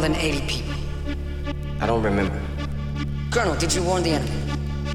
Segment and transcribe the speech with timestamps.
[0.00, 0.74] More than 80 people.
[1.80, 2.40] I don't remember.
[3.30, 4.32] Colonel, did you warn the enemy?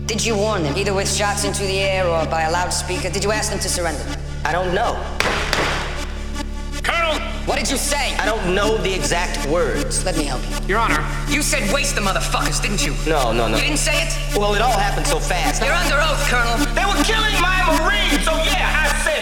[0.07, 3.09] Did you warn them, either with shots into the air or by a loudspeaker?
[3.09, 4.03] Did you ask them to surrender?
[4.43, 4.93] I don't know.
[6.81, 7.19] Colonel!
[7.45, 8.15] What did you say?
[8.15, 10.03] I don't know the exact words.
[10.03, 10.67] Let me help you.
[10.67, 11.05] Your Honor.
[11.29, 12.93] You said waste the motherfuckers, didn't you?
[13.07, 13.57] No, no, no.
[13.57, 14.11] You didn't say it?
[14.35, 15.61] Well, it all happened so fast.
[15.61, 16.57] You're under oath, Colonel.
[16.73, 19.14] They were killing my Marines, so yeah, I said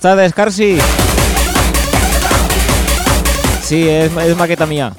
[0.00, 0.78] Buenas tardes, Carsi.
[3.64, 4.92] Sí, es, es maqueta mía.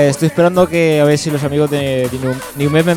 [0.00, 2.34] Pues estoy esperando que a ver si los amigos de de New-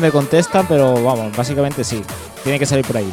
[0.00, 2.02] me contestan, pero vamos, básicamente sí.
[2.42, 3.12] Tiene que salir por ahí.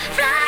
[0.00, 0.39] fly.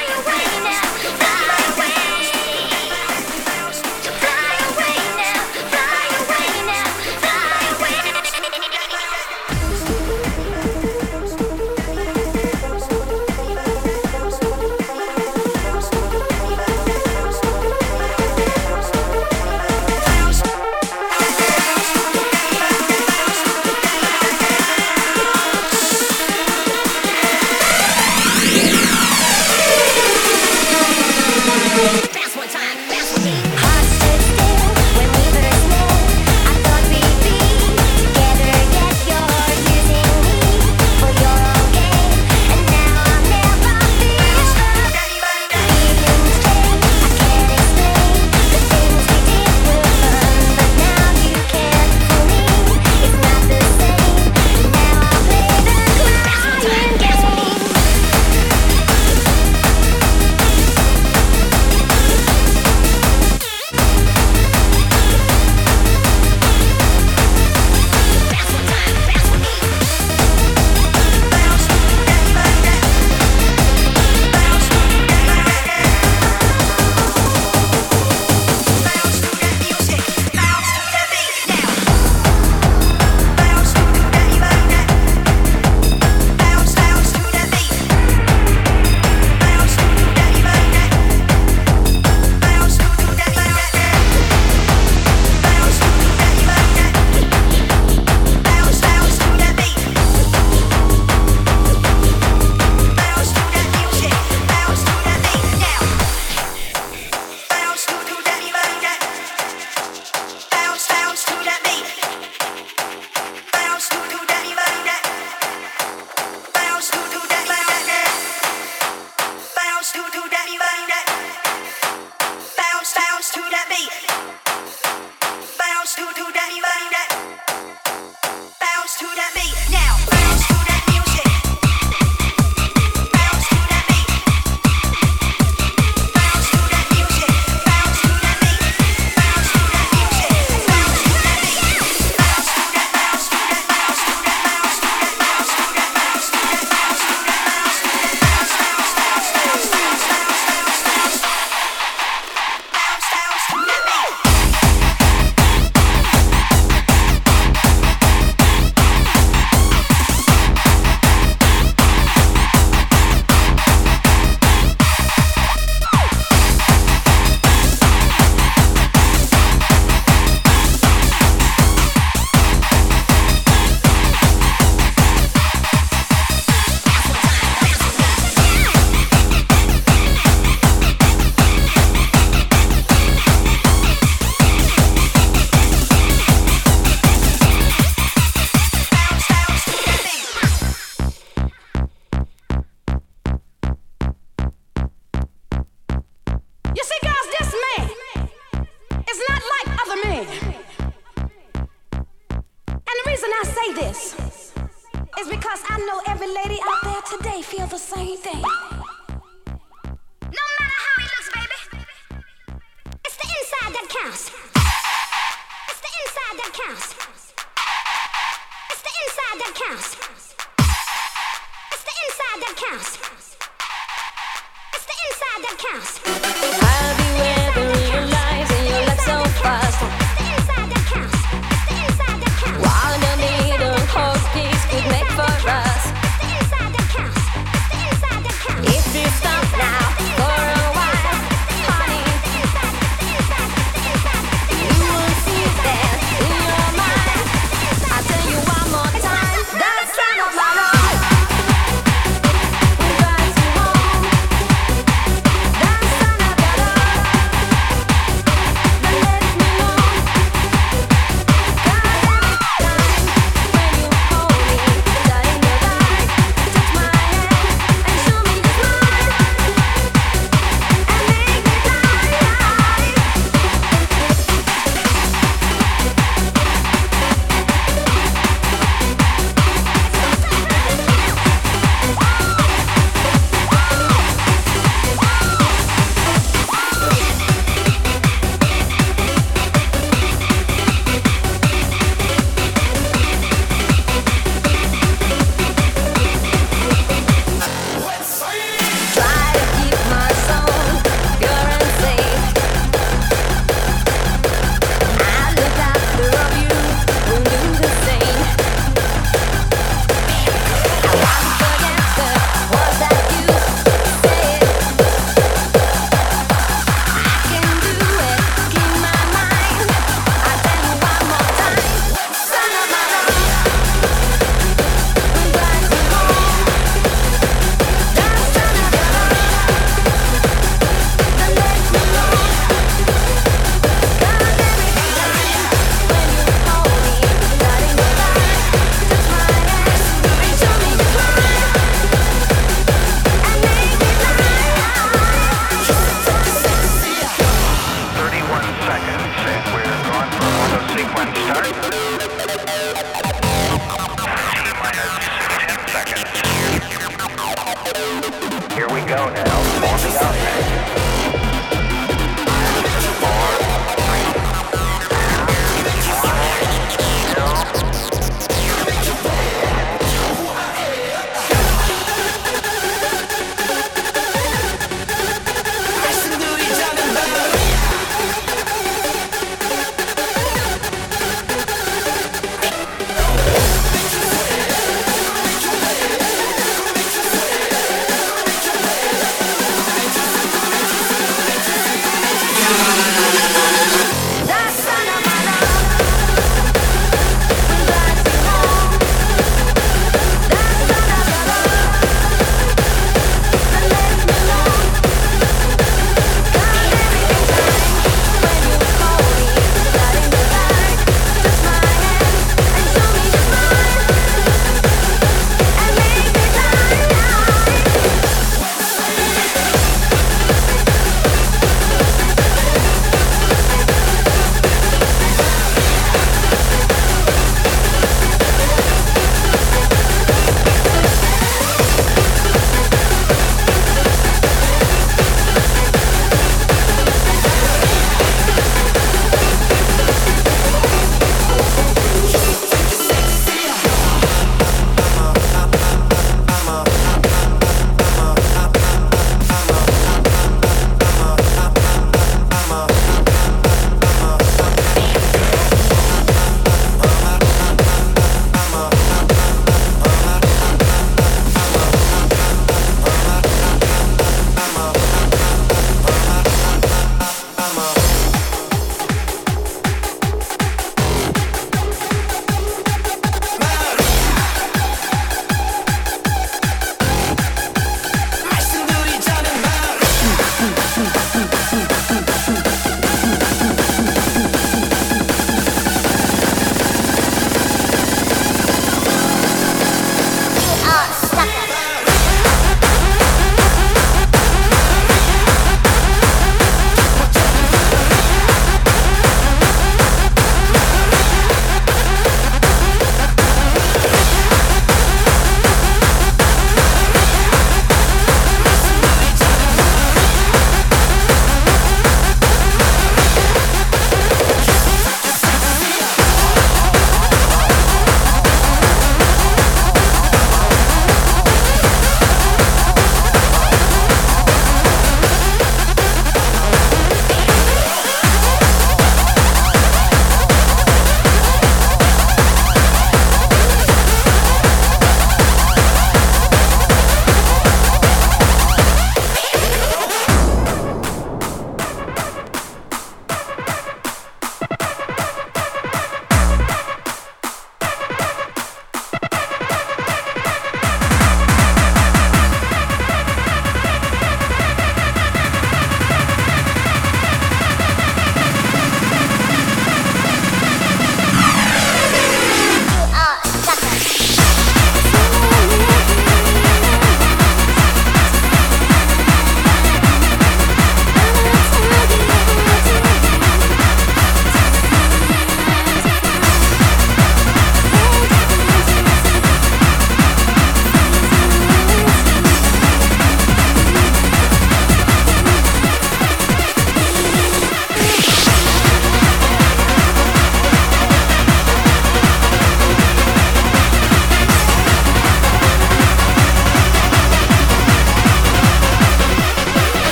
[358.93, 359.22] go now.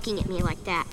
[0.00, 0.89] Looking at me like that.